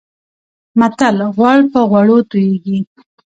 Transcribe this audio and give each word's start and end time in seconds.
متل: 0.79 1.17
غوړ 1.35 1.57
پر 1.71 1.83
غوړو 1.89 2.17
تويېږي. 2.29 2.77